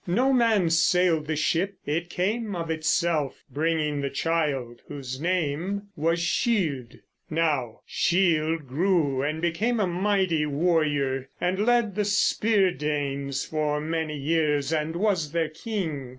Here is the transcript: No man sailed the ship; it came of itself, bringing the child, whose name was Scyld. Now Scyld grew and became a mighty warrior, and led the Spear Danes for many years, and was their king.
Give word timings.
No 0.07 0.33
man 0.33 0.71
sailed 0.71 1.27
the 1.27 1.35
ship; 1.35 1.77
it 1.85 2.09
came 2.09 2.55
of 2.55 2.71
itself, 2.71 3.43
bringing 3.51 4.01
the 4.01 4.09
child, 4.09 4.81
whose 4.87 5.21
name 5.21 5.89
was 5.95 6.19
Scyld. 6.23 6.97
Now 7.29 7.81
Scyld 7.87 8.65
grew 8.65 9.21
and 9.21 9.43
became 9.43 9.79
a 9.79 9.85
mighty 9.85 10.47
warrior, 10.47 11.29
and 11.39 11.67
led 11.67 11.93
the 11.93 12.03
Spear 12.05 12.71
Danes 12.71 13.45
for 13.45 13.79
many 13.79 14.17
years, 14.17 14.73
and 14.73 14.95
was 14.95 15.33
their 15.33 15.49
king. 15.49 16.09